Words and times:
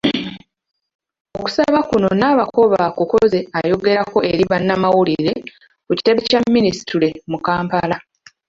Okusaba 1.37 1.79
kuno 1.89 2.09
Nabakooba 2.19 2.79
akukoze 2.89 3.39
ayogerako 3.57 4.17
eri 4.31 4.43
bannamawulire 4.51 5.33
ku 5.85 5.91
kitebe 5.97 6.19
kya 6.29 6.41
Minisitule 6.55 7.07
mu 7.31 7.37
Kampala. 7.45 7.95